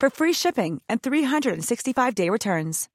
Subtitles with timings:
[0.00, 2.88] for free shipping and 365-day returns.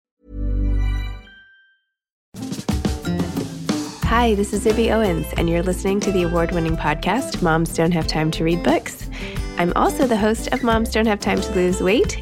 [4.04, 7.94] Hi, this is Zibby Owens, and you're listening to the award winning podcast, Moms Don't
[7.94, 9.10] Have Time to Read Books.
[9.58, 12.22] I'm also the host of Moms Don't Have Time to Lose Weight,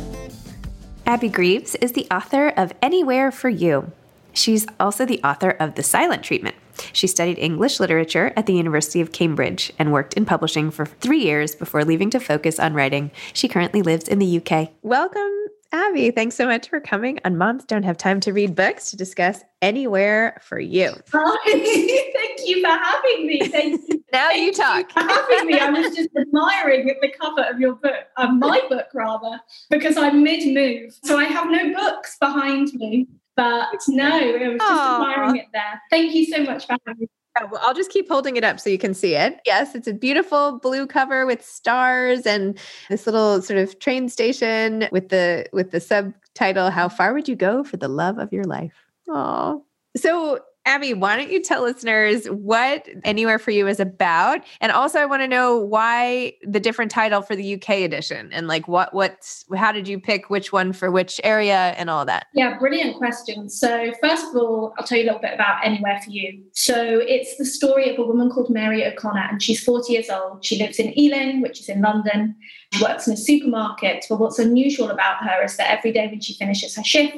[1.11, 3.91] Abbie Greaves is the author of Anywhere for You.
[4.31, 6.55] She's also the author of The Silent Treatment.
[6.93, 11.21] She studied English literature at the University of Cambridge and worked in publishing for three
[11.21, 13.11] years before leaving to focus on writing.
[13.33, 14.69] She currently lives in the UK.
[14.83, 15.33] Welcome,
[15.73, 16.11] Abby.
[16.11, 19.43] Thanks so much for coming on Moms Don't Have Time to Read Books to discuss
[19.61, 20.93] Anywhere for You.
[21.11, 21.51] Hi,
[22.15, 23.49] thank you for having me.
[23.49, 24.00] Thank you.
[24.11, 24.91] Now you talk.
[24.95, 25.59] having me.
[25.59, 29.39] I was just admiring the cover of your book, uh, my book rather,
[29.69, 33.07] because I'm mid-move, so I have no books behind me.
[33.35, 35.01] But no, I was just Aw.
[35.01, 35.81] admiring it there.
[35.89, 37.07] Thank you so much for having me.
[37.39, 39.39] Oh, well, I'll just keep holding it up so you can see it.
[39.45, 42.57] Yes, it's a beautiful blue cover with stars and
[42.89, 47.37] this little sort of train station with the with the subtitle "How far would you
[47.37, 48.73] go for the love of your life?"
[49.07, 49.63] Oh,
[49.95, 54.99] so Abbie, why don't you tell listeners what Anywhere for You is about, and also
[54.99, 58.93] I want to know why the different title for the UK edition, and like what
[58.93, 62.27] what's how did you pick which one for which area and all that.
[62.35, 63.49] Yeah, brilliant question.
[63.49, 66.43] So, first of all, I'll tell you a little bit about Anywhere for You.
[66.53, 70.45] So, it's the story of a woman called Mary O'Connor, and she's 40 years old.
[70.45, 72.35] She lives in Ealing, which is in London.
[72.73, 74.05] She works in a supermarket.
[74.07, 77.17] But what's unusual about her is that every day when she finishes her shift,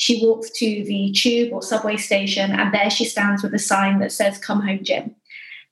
[0.00, 3.98] she walks to the tube or subway station, and there she stands with a sign
[3.98, 5.14] that says, Come home, Jim.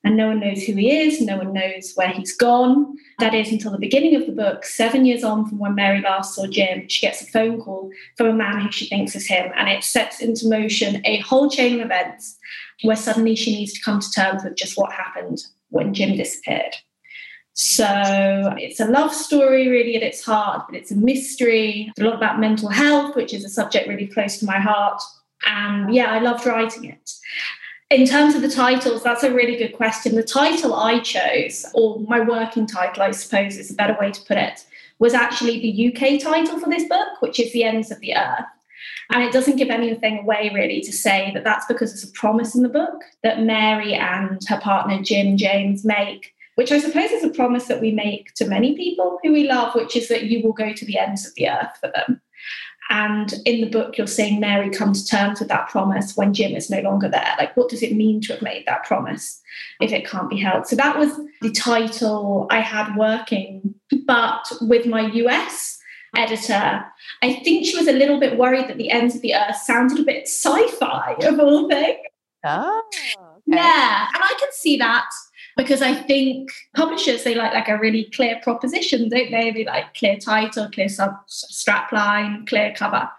[0.04, 2.94] And no one knows who he is, no one knows where he's gone.
[3.20, 6.34] That is until the beginning of the book, seven years on from when Mary last
[6.34, 9.50] saw Jim, she gets a phone call from a man who she thinks is him,
[9.56, 12.36] and it sets into motion a whole chain of events
[12.82, 15.38] where suddenly she needs to come to terms with just what happened
[15.70, 16.74] when Jim disappeared.
[17.60, 21.88] So it's a love story, really, at its heart, but it's a mystery.
[21.88, 25.02] It's a lot about mental health, which is a subject really close to my heart.
[25.44, 27.10] And yeah, I loved writing it.
[27.90, 30.14] In terms of the titles, that's a really good question.
[30.14, 34.20] The title I chose, or my working title, I suppose is a better way to
[34.20, 34.64] put it,
[35.00, 38.46] was actually the UK title for this book, which is The Ends of the Earth.
[39.10, 42.54] And it doesn't give anything away really to say that that's because it's a promise
[42.54, 47.22] in the book that Mary and her partner Jim James make, which I suppose is
[47.22, 50.42] a promise that we make to many people who we love, which is that you
[50.42, 52.20] will go to the ends of the earth for them.
[52.90, 56.56] And in the book, you're seeing Mary come to terms with that promise when Jim
[56.56, 57.36] is no longer there.
[57.38, 59.40] Like, what does it mean to have made that promise
[59.80, 60.66] if it can't be held?
[60.66, 63.76] So that was the title I had working.
[64.04, 65.78] But with my US
[66.16, 66.84] editor,
[67.22, 70.00] I think she was a little bit worried that the ends of the earth sounded
[70.00, 71.98] a bit sci fi of all things.
[72.44, 73.14] Oh, okay.
[73.46, 74.08] yeah.
[74.12, 75.06] And I can see that
[75.58, 79.50] because I think publishers they like like a really clear proposition, don't they?
[79.50, 83.10] They like clear title, clear sub strapline, clear cover.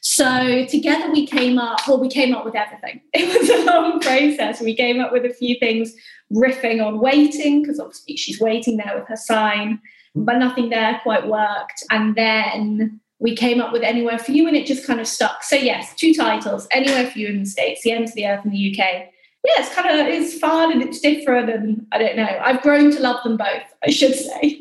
[0.00, 1.80] So together we came up.
[1.88, 3.02] Well, we came up with everything.
[3.12, 4.60] It was a long process.
[4.60, 5.92] We came up with a few things,
[6.32, 9.80] riffing on waiting because obviously she's waiting there with her sign,
[10.14, 11.82] but nothing there quite worked.
[11.90, 15.42] And then we came up with Anywhere for You, and it just kind of stuck.
[15.42, 18.44] So yes, two titles: Anywhere for You in the States, The End of the Earth
[18.44, 19.08] in the UK
[19.44, 22.40] yeah, it's kind of it's fun and it's different, and I don't know.
[22.42, 23.62] I've grown to love them both.
[23.84, 24.60] I should say.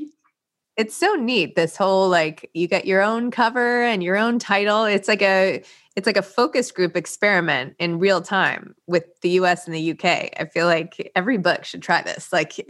[0.78, 1.56] It's so neat.
[1.56, 4.86] This whole like you get your own cover and your own title.
[4.86, 5.64] It's like a
[5.96, 10.06] it's like a focus group experiment in real time with the US and the UK.
[10.40, 12.32] I feel like every book should try this.
[12.32, 12.64] Like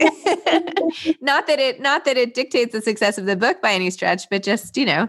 [1.20, 4.28] not that it not that it dictates the success of the book by any stretch,
[4.30, 5.08] but just, you know,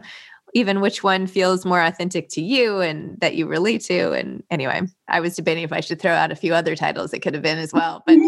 [0.53, 4.11] even which one feels more authentic to you and that you relate to.
[4.11, 7.19] And anyway, I was debating if I should throw out a few other titles it
[7.19, 8.17] could have been as well, but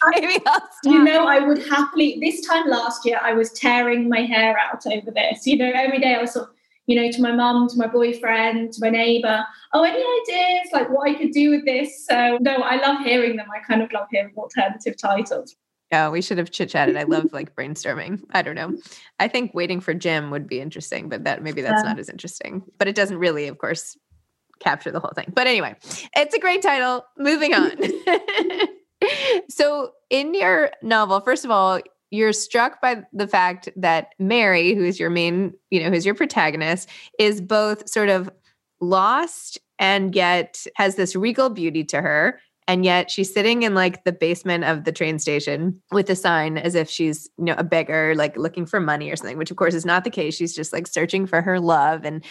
[0.10, 0.70] maybe I'll stop.
[0.84, 4.86] You know, I would happily, this time last year, I was tearing my hair out
[4.86, 5.46] over this.
[5.46, 6.54] You know, every day I was sort of,
[6.86, 9.44] you know, to my mum, to my boyfriend, to my neighbor,
[9.74, 12.06] oh, any ideas like what I could do with this?
[12.06, 13.46] So, no, I love hearing them.
[13.54, 15.54] I kind of love hearing alternative titles.
[15.90, 16.96] Oh, we should have chit chatted.
[16.96, 18.22] I love like brainstorming.
[18.32, 18.76] I don't know.
[19.18, 21.90] I think waiting for Jim would be interesting, but that maybe that's yeah.
[21.90, 22.62] not as interesting.
[22.78, 23.96] But it doesn't really, of course,
[24.60, 25.32] capture the whole thing.
[25.34, 25.76] But anyway,
[26.16, 27.04] it's a great title.
[27.16, 27.72] Moving on.
[29.48, 31.80] so, in your novel, first of all,
[32.10, 36.14] you're struck by the fact that Mary, who is your main, you know, who's your
[36.14, 36.88] protagonist,
[37.18, 38.30] is both sort of
[38.80, 44.04] lost and yet has this regal beauty to her and yet she's sitting in like
[44.04, 47.64] the basement of the train station with a sign as if she's you know a
[47.64, 50.36] beggar like looking for money or something which of course is not the case.
[50.36, 52.22] She's just like searching for her love and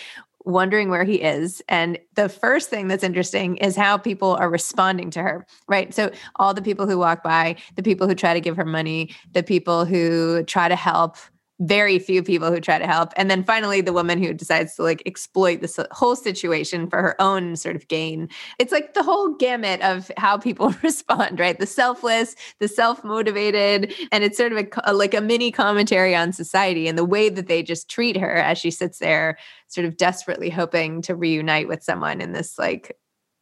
[0.45, 1.61] wondering where he is.
[1.67, 5.93] And the first thing that's interesting is how people are responding to her right?
[5.93, 9.09] So all the people who walk by the people who try to give her money
[9.33, 11.17] the people who try to help
[11.59, 13.11] very few people who try to help.
[13.15, 17.19] And then finally, the woman who decides to like exploit this whole situation for her
[17.19, 18.29] own sort of gain.
[18.59, 21.59] It's like the whole gamut of how people respond, right?
[21.59, 23.93] The selfless, the self motivated.
[24.11, 27.29] And it's sort of a, a, like a mini commentary on society and the way
[27.29, 29.37] that they just treat her as she sits there,
[29.67, 32.95] sort of desperately hoping to reunite with someone in this like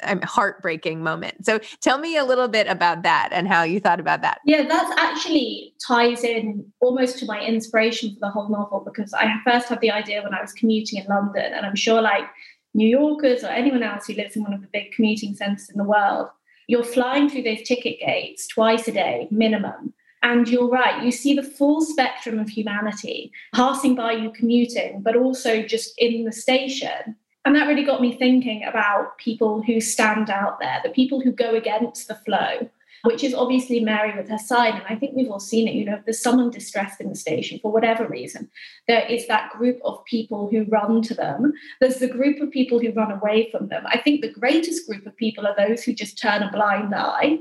[0.04, 1.46] heartbreaking moment.
[1.46, 4.40] So tell me a little bit about that and how you thought about that.
[4.46, 9.34] Yeah, that's actually ties in almost to my inspiration for the whole novel because I
[9.46, 12.26] first had the idea when I was commuting in London, and I'm sure like
[12.74, 15.78] New Yorkers or anyone else who lives in one of the big commuting centers in
[15.78, 16.28] the world,
[16.68, 19.94] you're flying through those ticket gates twice a day minimum.
[20.24, 25.16] And you're right, you see the full spectrum of humanity passing by you commuting, but
[25.16, 27.16] also just in the station
[27.46, 31.32] and that really got me thinking about people who stand out there, the people who
[31.32, 32.70] go against the flow,
[33.04, 34.74] which is obviously Mary with her sign.
[34.74, 35.76] And I think we've all seen it.
[35.76, 38.50] You know, if there's someone distressed in the station for whatever reason,
[38.88, 41.54] there is that group of people who run to them.
[41.80, 43.84] There's the group of people who run away from them.
[43.86, 47.38] I think the greatest group of people are those who just turn a blind eye.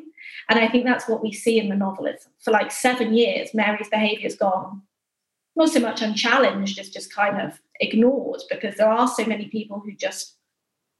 [0.50, 2.04] And I think that's what we see in the novel.
[2.04, 4.82] Is for like seven years, Mary's behavior has gone
[5.56, 9.80] not so much unchallenged as just kind of ignored because there are so many people
[9.80, 10.36] who just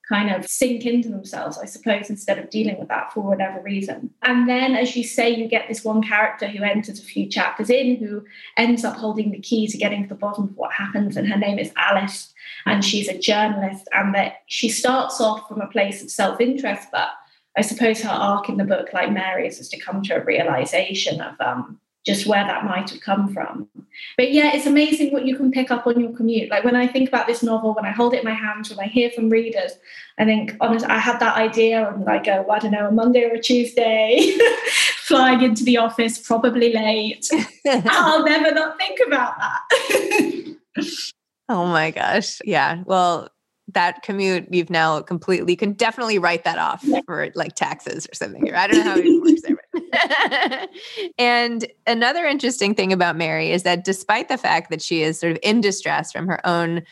[0.09, 4.11] kind of sink into themselves, I suppose, instead of dealing with that for whatever reason.
[4.23, 7.71] And then, as you say, you get this one character who enters a few chapters
[7.71, 8.25] in who
[8.57, 11.16] ends up holding the key to getting to the bottom of what happens.
[11.16, 12.33] And her name is Alice,
[12.66, 13.88] and she's a journalist.
[13.93, 17.09] And that she starts off from a place of self interest, but
[17.57, 21.21] I suppose her arc in the book, like Mary's, is to come to a realization
[21.21, 23.68] of um, just where that might have come from.
[24.16, 26.50] But yeah, it's amazing what you can pick up on your commute.
[26.50, 28.78] Like when I think about this novel, when I hold it in my hands, when
[28.78, 29.73] I hear from readers,
[30.18, 33.25] I think, honestly, I had that idea and I go, I don't know, a Monday
[33.25, 34.37] or a Tuesday,
[34.99, 37.28] flying into the office, probably late.
[37.66, 40.56] I'll never not think about that.
[41.49, 42.40] oh my gosh.
[42.44, 42.82] Yeah.
[42.84, 43.28] Well,
[43.75, 48.14] that commute you've now completely you can definitely write that off for like taxes or
[48.14, 48.52] something.
[48.54, 50.69] I don't know how it works there.
[51.19, 55.33] and another interesting thing about Mary is that despite the fact that she is sort
[55.33, 56.83] of in distress from her own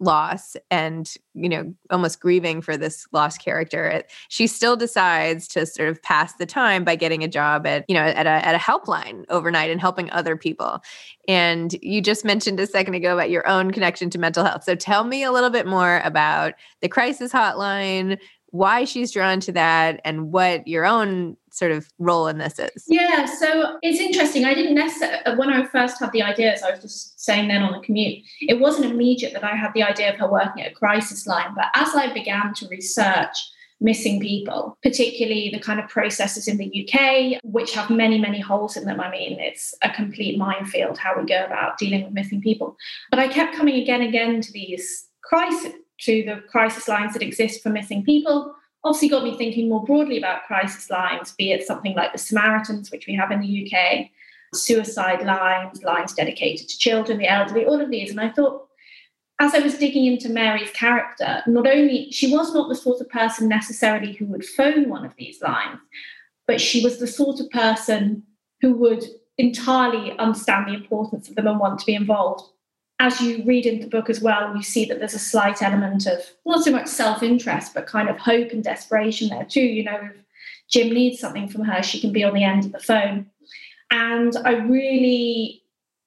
[0.00, 5.90] loss and you know almost grieving for this lost character she still decides to sort
[5.90, 8.58] of pass the time by getting a job at you know at a, at a
[8.58, 10.82] helpline overnight and helping other people.
[11.28, 14.64] And you just mentioned a second ago about your own connection to mental health.
[14.64, 18.18] So tell me a little bit more about the crisis hotline
[18.52, 22.84] why she's drawn to that and what your own sort of role in this is.
[22.86, 24.44] Yeah, so it's interesting.
[24.44, 27.48] I didn't necessarily, uh, when I first had the idea, as I was just saying
[27.48, 30.62] then on the commute, it wasn't immediate that I had the idea of her working
[30.62, 31.52] at a crisis line.
[31.54, 33.36] But as I began to research
[33.80, 38.76] missing people, particularly the kind of processes in the UK, which have many, many holes
[38.76, 39.00] in them.
[39.00, 42.76] I mean, it's a complete minefield how we go about dealing with missing people.
[43.10, 47.22] But I kept coming again and again to these crisis to the crisis lines that
[47.22, 51.66] exist for missing people obviously got me thinking more broadly about crisis lines, be it
[51.66, 54.06] something like the Samaritans, which we have in the UK,
[54.54, 58.10] suicide lines, lines dedicated to children, the elderly, all of these.
[58.10, 58.66] And I thought,
[59.38, 63.08] as I was digging into Mary's character, not only she was not the sort of
[63.08, 65.78] person necessarily who would phone one of these lines,
[66.46, 68.22] but she was the sort of person
[68.60, 69.04] who would
[69.38, 72.42] entirely understand the importance of them and want to be involved
[73.00, 76.06] as you read in the book as well, you see that there's a slight element
[76.06, 79.62] of not so much self interest, but kind of hope and desperation there too.
[79.62, 80.16] You know, if
[80.68, 83.26] Jim needs something from her, she can be on the end of the phone.
[83.90, 85.62] And I really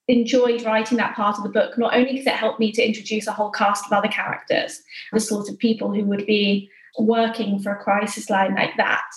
[0.08, 3.26] enjoyed writing that part of the book, not only because it helped me to introduce
[3.26, 4.82] a whole cast of other characters,
[5.12, 6.70] the sort of people who would be
[7.00, 9.10] working for a crisis line like that,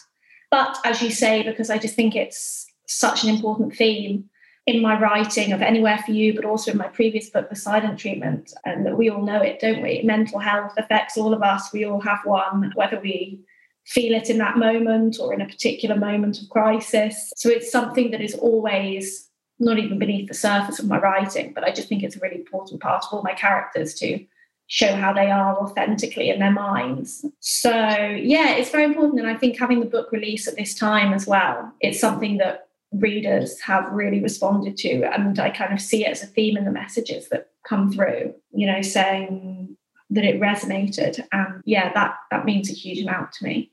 [0.51, 4.31] but as you say, because I just think it's such an important theme
[4.67, 7.99] in my writing of Anywhere for You, but also in my previous book, The Silent
[7.99, 10.03] Treatment, and that we all know it, don't we?
[10.03, 11.73] Mental health affects all of us.
[11.73, 13.41] We all have one, whether we
[13.87, 17.33] feel it in that moment or in a particular moment of crisis.
[17.37, 19.31] So it's something that is always
[19.61, 22.37] not even beneath the surface of my writing, but I just think it's a really
[22.37, 24.25] important part of all my characters to
[24.67, 27.25] show how they are authentically in their minds.
[27.39, 29.21] So, yeah, it's very important.
[29.21, 32.66] And I think having the book release at this time as well, it's something that
[32.93, 35.03] readers have really responded to.
[35.05, 38.35] And I kind of see it as a theme in the messages that come through,
[38.53, 39.77] you know, saying
[40.11, 41.21] that it resonated.
[41.33, 43.71] And yeah, that that means a huge amount to me.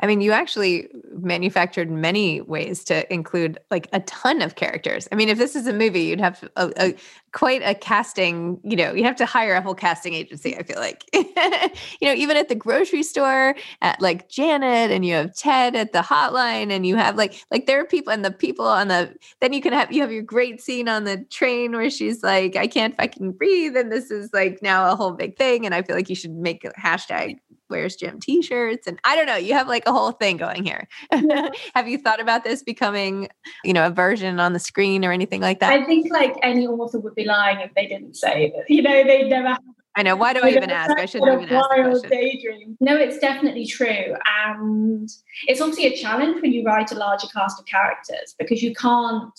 [0.00, 5.06] I mean, you actually manufactured many ways to include like a ton of characters.
[5.12, 6.94] I mean, if this is a movie, you'd have a, a
[7.32, 10.78] quite a casting, you know, you have to hire a whole casting agency, I feel
[10.78, 11.04] like.
[11.12, 15.92] you know, even at the grocery store, at like Janet and you have Ted at
[15.92, 19.14] the hotline and you have like like there are people and the people on the
[19.40, 22.56] then you can have you have your great scene on the train where she's like,
[22.56, 23.76] I can't fucking breathe.
[23.76, 25.66] And this is like now a whole big thing.
[25.66, 27.38] And I feel like you should make a hashtag
[27.70, 30.88] where's Jim t-shirts and I don't know, you have like a whole thing going here.
[31.74, 33.28] have you thought about this becoming,
[33.64, 35.72] you know, a version on the screen or anything like that?
[35.72, 38.68] I think like any author would be lying if they didn't say that.
[38.68, 39.56] You know, they never
[39.96, 40.14] I know.
[40.14, 40.96] Why do I even ask?
[40.98, 42.08] I shouldn't even ask.
[42.08, 42.76] Daydream.
[42.80, 44.14] No, it's definitely true.
[44.44, 45.08] And
[45.48, 49.38] it's obviously a challenge when you write a larger cast of characters because you can't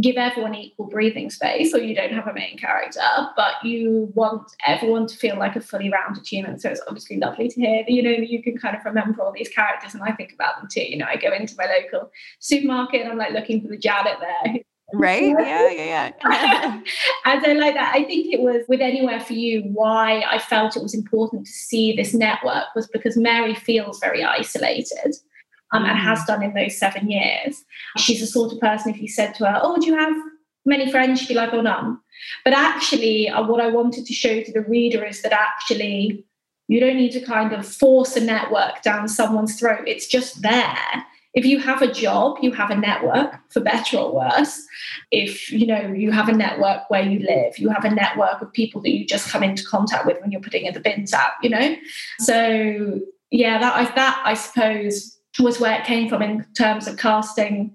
[0.00, 3.00] give everyone equal breathing space or you don't have a main character,
[3.36, 6.58] but you want everyone to feel like a fully rounded human.
[6.58, 9.32] So it's obviously lovely to hear that, you know, you can kind of remember all
[9.32, 10.82] these characters and I think about them too.
[10.82, 12.10] You know, I go into my local
[12.40, 14.54] supermarket and I'm like looking for the Janet there.
[14.92, 15.22] Right?
[15.38, 16.80] Yeah, yeah, yeah.
[17.24, 20.76] and so like that, I think it was with Anywhere for You, why I felt
[20.76, 25.16] it was important to see this network was because Mary feels very isolated
[25.74, 26.26] um, and has mm.
[26.26, 27.64] done in those seven years.
[27.98, 30.14] She's the sort of person, if you said to her, Oh, do you have
[30.64, 31.20] many friends?
[31.20, 31.98] She'd be like, Oh, none.
[32.44, 36.24] But actually, uh, what I wanted to show to the reader is that actually,
[36.68, 39.86] you don't need to kind of force a network down someone's throat.
[39.86, 41.04] It's just there.
[41.34, 44.64] If you have a job, you have a network, for better or worse.
[45.10, 48.52] If you know you have a network where you live, you have a network of
[48.52, 51.32] people that you just come into contact with when you're putting in the bins out.
[51.42, 51.76] You know,
[52.20, 53.00] so
[53.32, 57.74] yeah, that I, that I suppose was where it came from in terms of casting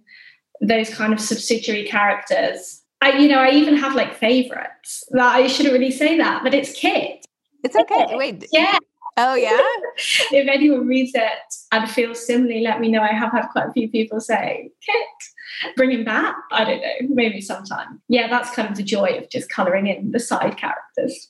[0.62, 2.82] those kind of subsidiary characters.
[3.02, 5.04] I, you know, I even have like favorites.
[5.12, 7.26] That I shouldn't really say that, but it's Kit.
[7.64, 8.06] It's okay.
[8.08, 8.18] Kit.
[8.18, 8.46] Wait.
[8.52, 8.78] Yeah.
[9.18, 9.60] Oh yeah.
[10.32, 13.02] if anyone reads it and feels similarly, let me know.
[13.02, 16.36] I have had quite a few people say Kit, bring him back.
[16.52, 18.02] I don't know, maybe sometime.
[18.08, 21.30] Yeah, that's kind of the joy of just colouring in the side characters.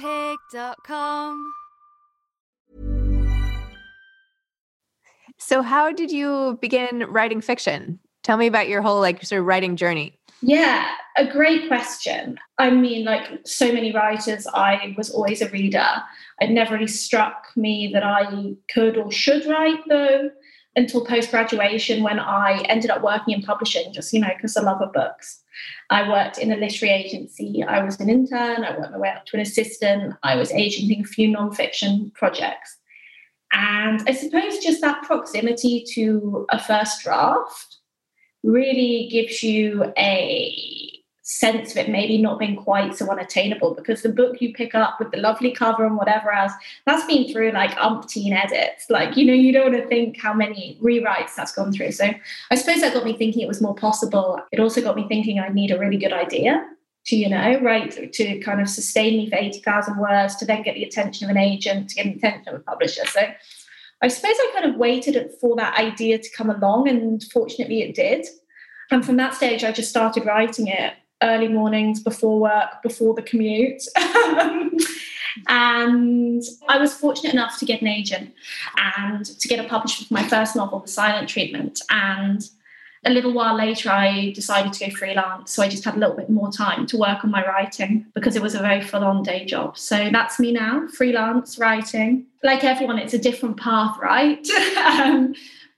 [0.00, 1.52] Moonpig.com.
[5.38, 7.98] So, how did you begin writing fiction?
[8.22, 10.18] Tell me about your whole like sort of writing journey.
[10.42, 10.86] Yeah,
[11.16, 12.38] a great question.
[12.58, 15.86] I mean, like so many writers, I was always a reader.
[16.40, 20.30] It never really struck me that I could or should write, though,
[20.74, 24.62] until post graduation when I ended up working in publishing, just, you know, because I
[24.62, 25.42] love of books.
[25.90, 27.62] I worked in a literary agency.
[27.62, 28.64] I was an intern.
[28.64, 30.14] I worked my way up to an assistant.
[30.22, 32.78] I was agenting a few nonfiction projects.
[33.52, 37.76] And I suppose just that proximity to a first draft
[38.42, 40.95] really gives you a
[41.28, 45.00] sense of it maybe not being quite so unattainable because the book you pick up
[45.00, 46.52] with the lovely cover and whatever else
[46.84, 48.88] that's been through like umpteen edits.
[48.88, 51.90] Like you know you don't want to think how many rewrites that's gone through.
[51.90, 52.12] So
[52.52, 54.40] i suppose that got me thinking it was more possible.
[54.52, 56.64] It also got me thinking i need a really good idea
[57.06, 60.74] to you know right to kind of sustain me for 80000 words to then get
[60.74, 63.04] the attention of an agent to get the attention of a publisher.
[63.04, 63.22] So
[64.00, 67.96] I suppose I kind of waited for that idea to come along, and fortunately it
[67.96, 68.26] did.
[68.92, 73.22] And from that stage, I just started writing it early mornings before work, before the
[73.22, 73.82] commute.
[75.48, 78.34] and I was fortunate enough to get an agent
[78.96, 81.80] and to get a publisher for my first novel, The Silent Treatment.
[81.90, 82.48] And
[83.04, 85.52] a little while later, I decided to go freelance.
[85.52, 88.34] So I just had a little bit more time to work on my writing because
[88.34, 89.78] it was a very full on day job.
[89.78, 92.26] So that's me now, freelance writing.
[92.42, 94.46] Like everyone, it's a different path, right?
[94.76, 95.34] um,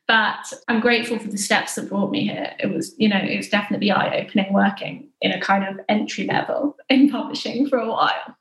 [0.08, 2.54] but I'm grateful for the steps that brought me here.
[2.58, 6.26] It was, you know, it was definitely eye opening working in a kind of entry
[6.26, 8.34] level in publishing for a while.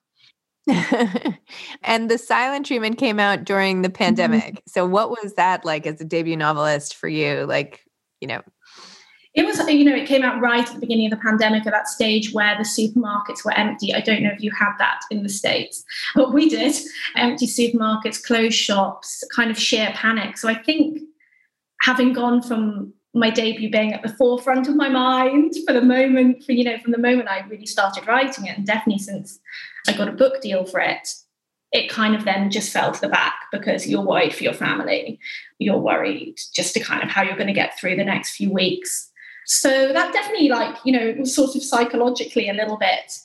[1.84, 3.96] and the silent treatment came out during the mm-hmm.
[3.96, 4.44] pandemic.
[4.44, 4.70] Mm-hmm.
[4.70, 7.46] So what was that like as a debut novelist for you?
[7.46, 7.84] Like,
[8.22, 8.42] you know,
[9.34, 11.72] it was, you know, it came out right at the beginning of the pandemic at
[11.72, 13.94] that stage where the supermarkets were empty.
[13.94, 15.84] I don't know if you had that in the States,
[16.16, 16.76] but we did.
[17.16, 20.38] Empty supermarkets, closed shops, kind of sheer panic.
[20.38, 21.02] So I think
[21.82, 26.44] having gone from my debut being at the forefront of my mind for the moment,
[26.44, 29.40] for you know, from the moment I really started writing it, and definitely since
[29.88, 31.08] I got a book deal for it,
[31.72, 35.20] it kind of then just fell to the back because you're worried for your family.
[35.60, 38.52] You're worried just to kind of how you're going to get through the next few
[38.52, 39.12] weeks.
[39.46, 43.20] So that definitely, like, you know, was sort of psychologically a little bit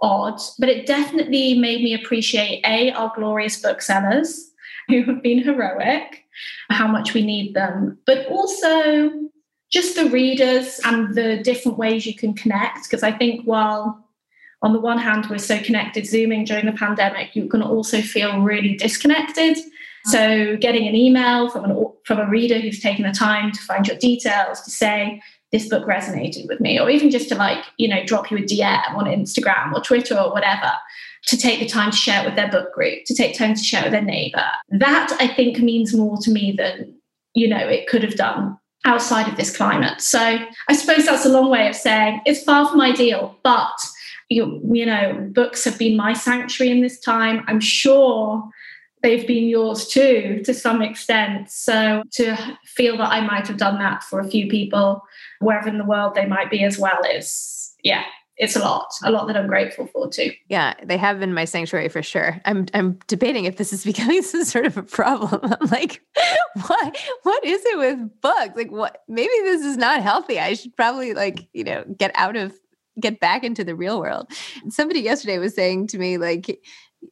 [0.00, 4.50] odd, but it definitely made me appreciate A, our glorious booksellers
[4.88, 6.23] who have been heroic,
[6.70, 9.10] how much we need them, but also
[9.70, 12.84] just the readers and the different ways you can connect.
[12.84, 14.04] Because I think while
[14.62, 18.40] on the one hand we're so connected zooming during the pandemic, you can also feel
[18.40, 19.58] really disconnected.
[20.06, 23.86] So getting an email from an from a reader who's taken the time to find
[23.88, 27.88] your details to say this book resonated with me, or even just to like you
[27.88, 30.72] know drop you a DM on Instagram or Twitter or whatever,
[31.26, 33.62] to take the time to share it with their book group, to take time to
[33.62, 34.44] share it with their neighbor.
[34.70, 36.94] That I think means more to me than,
[37.34, 40.00] you know, it could have done outside of this climate.
[40.00, 43.74] So I suppose that's a long way of saying it's far from ideal, but
[44.28, 47.44] you, you know, books have been my sanctuary in this time.
[47.46, 48.48] I'm sure
[49.02, 51.50] they've been yours too to some extent.
[51.50, 55.02] So to feel that I might have done that for a few people,
[55.40, 58.04] wherever in the world they might be as well, is yeah,
[58.36, 60.32] it's a lot, a lot that I'm grateful for too.
[60.48, 62.40] Yeah, they have been my sanctuary for sure.
[62.44, 65.40] I'm I'm debating if this is becoming some sort of a problem.
[65.60, 66.02] I'm like,
[66.66, 68.56] what what is it with books?
[68.56, 70.38] Like what maybe this is not healthy.
[70.38, 72.52] I should probably like, you know, get out of
[73.00, 74.30] get back into the real world.
[74.68, 76.60] Somebody yesterday was saying to me like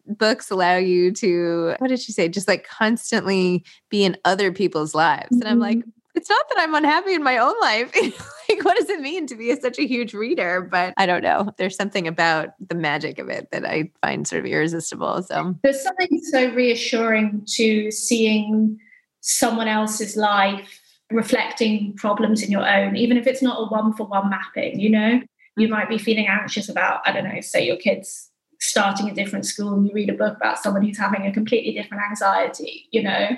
[0.06, 2.28] books allow you to what did she say?
[2.28, 5.32] Just like constantly be in other people's lives.
[5.32, 5.90] And I'm like, mm-hmm.
[6.14, 7.94] It's not that I'm unhappy in my own life.
[8.48, 10.60] like, what does it mean to be such a huge reader?
[10.60, 11.50] But I don't know.
[11.56, 15.22] There's something about the magic of it that I find sort of irresistible.
[15.22, 18.78] So there's something so reassuring to seeing
[19.20, 24.06] someone else's life reflecting problems in your own, even if it's not a one for
[24.06, 25.20] one mapping, you know?
[25.56, 25.70] You mm.
[25.70, 28.30] might be feeling anxious about, I don't know, say your kids
[28.62, 31.72] starting a different school and you read a book about someone who's having a completely
[31.72, 33.28] different anxiety, you know,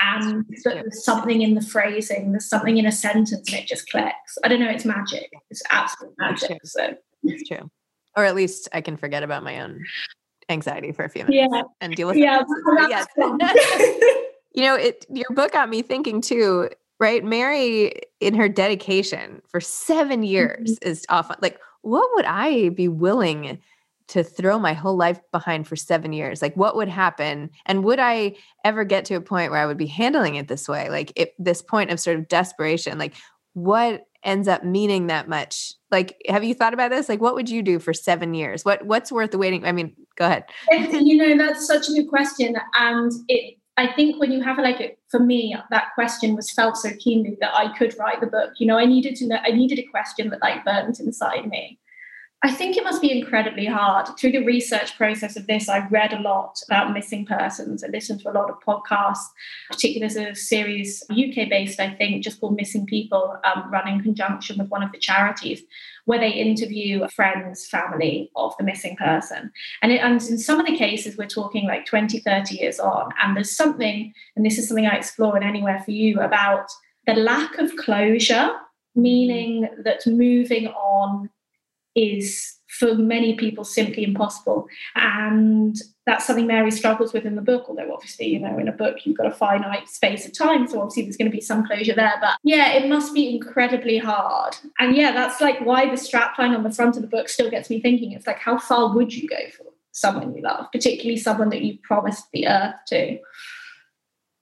[0.00, 4.38] and there's something in the phrasing, there's something in a sentence and it just clicks.
[4.42, 5.30] I don't know, it's magic.
[5.50, 6.52] It's absolute magic.
[6.52, 7.70] It's so it's true.
[8.16, 9.84] Or at least I can forget about my own
[10.48, 11.62] anxiety for a few minutes yeah.
[11.82, 12.88] and deal with yeah, it.
[12.88, 13.06] Yes.
[14.54, 17.22] you know, it your book got me thinking too, right?
[17.22, 20.88] Mary in her dedication for 7 years mm-hmm.
[20.88, 23.60] is often like what would I be willing
[24.08, 27.50] to throw my whole life behind for seven years like what would happen?
[27.66, 28.34] And would i
[28.64, 30.88] ever get to a point where i would be handling it this way?
[30.88, 33.14] Like this point of sort of desperation like
[33.54, 35.74] what ends up meaning that much?
[35.90, 37.08] Like have you thought about this?
[37.08, 38.64] Like what would you do for seven years?
[38.64, 40.44] What what's worth waiting i mean go ahead.
[40.70, 44.98] You know that's such a good question and it I think when you have like
[45.08, 48.52] for me, that question was felt so keenly that I could write the book.
[48.58, 51.78] You know, I needed to know, I needed a question that like burned inside me.
[52.44, 54.08] I think it must be incredibly hard.
[54.18, 57.84] Through the research process of this, I've read a lot about missing persons.
[57.84, 59.28] I listened to a lot of podcasts,
[59.70, 64.02] particularly there's a series, UK based, I think, just called Missing People, um, run in
[64.02, 65.62] conjunction with one of the charities,
[66.06, 69.52] where they interview friends, family of the missing person.
[69.80, 73.10] And, it, and in some of the cases, we're talking like 20, 30 years on.
[73.22, 76.66] And there's something, and this is something I explore in Anywhere for You, about
[77.06, 78.50] the lack of closure,
[78.96, 81.30] meaning that moving on
[81.94, 84.66] is for many people simply impossible.
[84.96, 85.76] And
[86.06, 89.04] that's something Mary struggles with in the book, although obviously, you know, in a book
[89.04, 90.66] you've got a finite space of time.
[90.66, 92.14] So obviously there's going to be some closure there.
[92.20, 94.56] But yeah, it must be incredibly hard.
[94.78, 97.68] And yeah, that's like why the strapline on the front of the book still gets
[97.68, 98.12] me thinking.
[98.12, 101.78] It's like, how far would you go for someone you love, particularly someone that you
[101.82, 103.18] promised the earth to?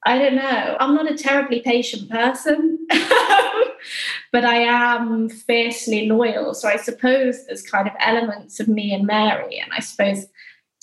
[0.07, 0.77] I don't know.
[0.81, 2.79] I'm not a terribly patient person.
[4.33, 6.55] but I am fiercely loyal.
[6.55, 9.59] So I suppose there's kind of elements of me and Mary.
[9.59, 10.27] And I suppose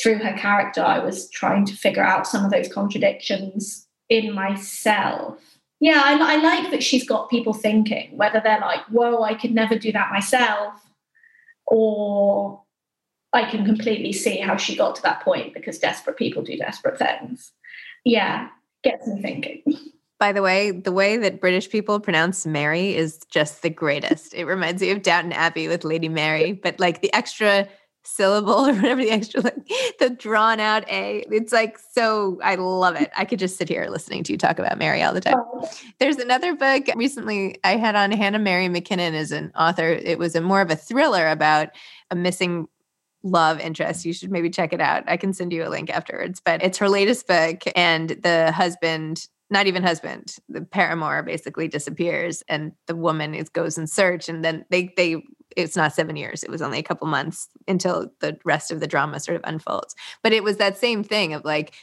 [0.02, 5.40] through her character, I was trying to figure out some of those contradictions in myself.
[5.80, 9.54] Yeah, I, I like that she's got people thinking, whether they're like, whoa, I could
[9.54, 10.74] never do that myself,
[11.68, 12.64] or
[13.32, 16.98] I can completely see how she got to that point because desperate people do desperate
[16.98, 17.52] things.
[18.04, 18.50] Yeah,
[18.84, 19.64] gets me thinking.
[20.20, 24.34] By the way, the way that British people pronounce Mary is just the greatest.
[24.34, 27.68] It reminds me of Downton Abbey with Lady Mary, but like the extra
[28.08, 32.96] syllable or whatever the extra like the drawn out a it's like so i love
[32.96, 35.36] it i could just sit here listening to you talk about mary all the time
[35.38, 35.70] oh.
[36.00, 40.36] there's another book recently i had on hannah mary mckinnon as an author it was
[40.36, 41.70] a more of a thriller about
[42.10, 42.68] a missing
[43.30, 45.04] love interest you should maybe check it out.
[45.08, 49.28] I can send you a link afterwards but it's her latest book and the husband
[49.50, 54.44] not even husband the paramour basically disappears and the woman is goes in search and
[54.44, 55.24] then they they
[55.56, 58.88] it's not seven years it was only a couple months until the rest of the
[58.88, 59.96] drama sort of unfolds.
[60.24, 61.74] But it was that same thing of like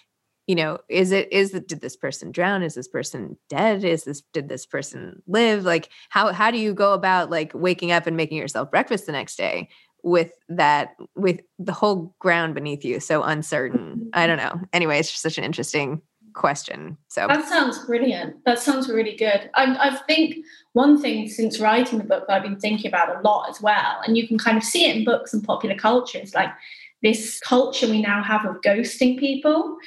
[0.47, 2.63] you know is it is did this person drown?
[2.63, 3.85] Is this person dead?
[3.85, 5.65] Is this did this person live?
[5.65, 9.13] Like how how do you go about like waking up and making yourself breakfast the
[9.13, 9.69] next day
[10.05, 15.11] with that with the whole ground beneath you so uncertain i don't know anyway it's
[15.11, 16.01] just such an interesting
[16.35, 16.99] question.
[17.09, 18.45] So that sounds brilliant.
[18.45, 19.49] That sounds really good.
[19.55, 23.21] I, I think one thing since writing the book that I've been thinking about a
[23.21, 26.19] lot as well, and you can kind of see it in books and popular culture,
[26.19, 26.51] is like
[27.03, 29.79] this culture we now have of ghosting people.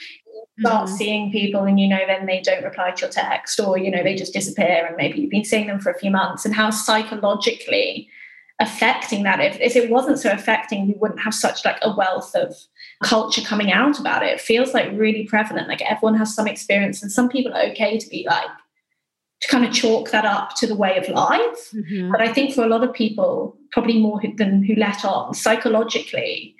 [0.59, 0.95] start mm-hmm.
[0.95, 4.01] seeing people and you know then they don't reply to your text or you know
[4.01, 6.71] they just disappear and maybe you've been seeing them for a few months and how
[6.71, 8.09] psychologically
[8.59, 12.33] affecting that if, if it wasn't so affecting we wouldn't have such like a wealth
[12.33, 12.55] of
[13.03, 14.33] culture coming out about it.
[14.33, 15.67] It feels like really prevalent.
[15.67, 18.49] Like everyone has some experience, and some people are okay to be like
[19.41, 21.71] to kind of chalk that up to the way of life.
[21.71, 22.11] Mm-hmm.
[22.11, 26.55] But I think for a lot of people, probably more than who let on, psychologically,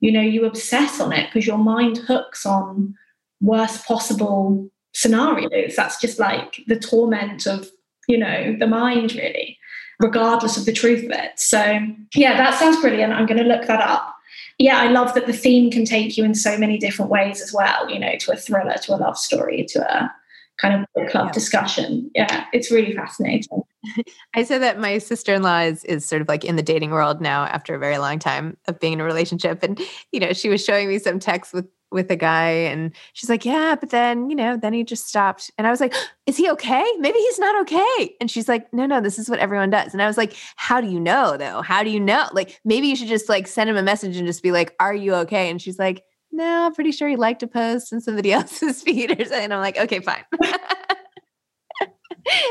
[0.00, 2.94] you know, you obsess on it because your mind hooks on
[3.42, 5.76] worst possible scenarios.
[5.76, 7.70] That's just like the torment of,
[8.08, 9.58] you know, the mind, really,
[10.02, 11.38] regardless of the truth of it.
[11.38, 11.78] So,
[12.14, 13.12] yeah, that sounds brilliant.
[13.12, 14.12] I'm going to look that up
[14.58, 17.52] yeah, I love that the theme can take you in so many different ways as
[17.52, 20.12] well, you know, to a thriller, to a love story, to a
[20.58, 21.32] kind of book club yeah.
[21.32, 22.10] discussion.
[22.14, 23.62] Yeah, it's really fascinating.
[24.34, 26.90] I said that my sister in law is, is sort of like in the dating
[26.90, 29.62] world now after a very long time of being in a relationship.
[29.62, 29.80] And,
[30.12, 33.44] you know, she was showing me some texts with with a guy and she's like,
[33.44, 35.50] Yeah, but then, you know, then he just stopped.
[35.58, 35.94] And I was like,
[36.26, 36.84] Is he okay?
[36.98, 38.16] Maybe he's not okay.
[38.20, 39.92] And she's like, No, no, this is what everyone does.
[39.92, 41.62] And I was like, How do you know though?
[41.62, 42.26] How do you know?
[42.32, 44.94] Like, maybe you should just like send him a message and just be like, Are
[44.94, 45.50] you okay?
[45.50, 49.10] And she's like, No, I'm pretty sure he liked a post in somebody else's feed
[49.10, 49.44] or something.
[49.44, 50.24] And I'm like, Okay, fine.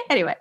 [0.10, 0.36] anyway,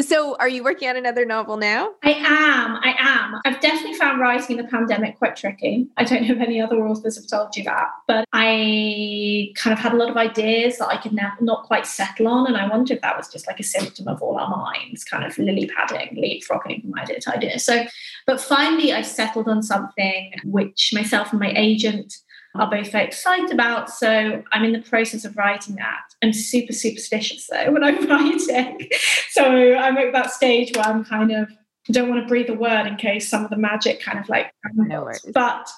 [0.00, 1.90] so are you working on another novel now?
[2.02, 2.76] I am.
[2.82, 3.40] I am.
[3.44, 5.88] I've definitely found writing in the pandemic quite tricky.
[5.96, 9.78] I don't know if any other authors have told you that, but I kind of
[9.78, 12.46] had a lot of ideas that I could now not quite settle on.
[12.46, 15.24] And I wondered if that was just like a symptom of all our minds kind
[15.24, 17.58] of lily padding, leapfrogging from idea to idea.
[17.58, 17.84] So,
[18.26, 22.14] but finally, I settled on something which myself and my agent
[22.54, 23.90] are both very excited about.
[23.90, 26.02] So I'm in the process of writing that.
[26.22, 28.88] I'm super superstitious though when I'm writing.
[29.30, 31.50] So I'm at that stage where I'm kind of
[31.92, 34.50] don't want to breathe a word in case some of the magic kind of like
[34.74, 35.68] no but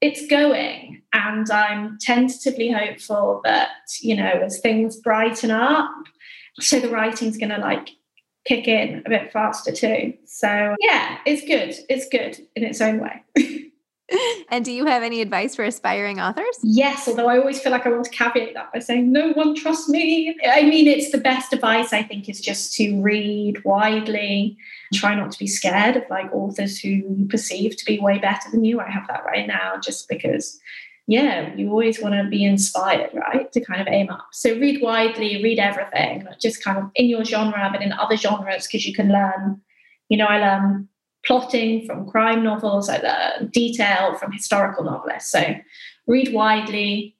[0.00, 5.90] it's going and I'm tentatively hopeful that, you know, as things brighten up,
[6.58, 7.90] so the writing's gonna like
[8.46, 10.14] kick in a bit faster too.
[10.24, 11.74] So yeah, it's good.
[11.88, 13.22] It's good in its own way.
[14.48, 16.58] and do you have any advice for aspiring authors?
[16.62, 19.54] Yes, although I always feel like I want to caveat that by saying no one
[19.54, 20.36] trusts me.
[20.46, 24.56] I mean, it's the best advice I think is just to read widely,
[24.92, 28.50] try not to be scared of like authors who you perceive to be way better
[28.50, 28.80] than you.
[28.80, 30.60] I have that right now just because
[31.10, 33.50] yeah, you always want to be inspired, right?
[33.50, 34.28] To kind of aim up.
[34.30, 38.68] So read widely, read everything, just kind of in your genre, but in other genres,
[38.68, 39.60] because you can learn.
[40.08, 40.88] You know, I learn
[41.24, 45.30] plotting from crime novels, I the detail from historical novelists.
[45.30, 45.54] So
[46.06, 47.16] read widely.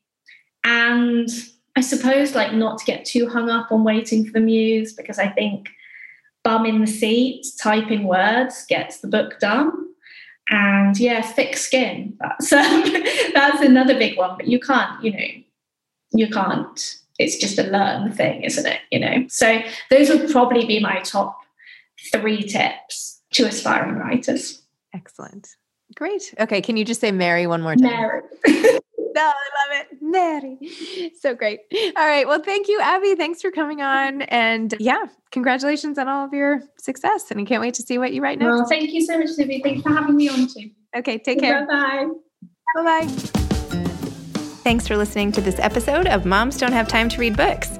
[0.65, 1.29] And
[1.77, 5.19] I suppose like not to get too hung up on waiting for the muse, because
[5.19, 5.69] I think
[6.43, 9.73] bum in the seat, typing words gets the book done.
[10.51, 12.17] And yeah, thick skin.
[12.19, 12.83] That's um,
[13.35, 14.37] that's another big one.
[14.37, 15.27] But you can't, you know,
[16.13, 16.97] you can't.
[17.19, 18.81] It's just a learn thing, isn't it?
[18.91, 19.27] You know.
[19.29, 19.61] So
[19.91, 21.39] those would probably be my top
[22.13, 24.63] three tips to aspiring writers.
[24.95, 25.49] Excellent.
[25.95, 26.35] Great.
[26.39, 26.61] Okay.
[26.61, 27.83] Can you just say Mary one more time?
[27.83, 28.23] Mary.
[28.47, 28.81] no,
[29.17, 29.99] I love it.
[30.01, 31.13] Mary.
[31.19, 31.61] So great.
[31.97, 32.27] All right.
[32.27, 33.15] Well, thank you, Abbie.
[33.17, 34.23] Thanks for coming on.
[34.23, 37.31] And yeah, congratulations on all of your success.
[37.31, 38.51] And I can't wait to see what you write next.
[38.51, 39.61] Well, thank you so much, Libby.
[39.63, 40.71] Thanks for having me on too.
[40.97, 41.19] Okay.
[41.19, 41.67] Take care.
[41.67, 42.07] Bye
[42.75, 42.83] bye.
[42.83, 43.41] Bye bye.
[44.63, 47.80] Thanks for listening to this episode of Moms Don't Have Time to Read Books.